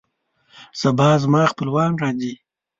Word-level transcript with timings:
سبا 0.79 1.09
زما 1.23 1.43
خپلوان 1.51 1.91
راځي 2.01 2.33